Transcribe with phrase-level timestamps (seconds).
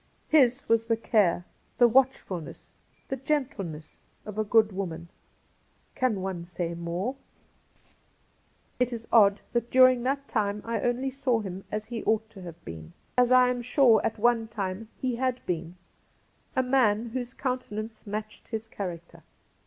[0.29, 1.45] His was the care,
[1.77, 2.71] the watchfulness,
[3.09, 5.09] the gentleness, of a good woman.
[5.93, 7.17] Can one say more?
[8.79, 12.41] It is odd that during that time I only saw him as he ought to
[12.41, 15.75] have been— as I am sure at one 136 Cassidy time he had been—
[16.55, 19.21] a man whose countenance matched his character.